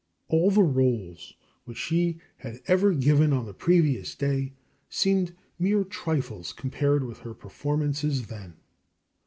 [0.29, 4.53] All the rolls which she had ever given on the previous day
[4.89, 8.55] seemed mere trifles compared with her performances then.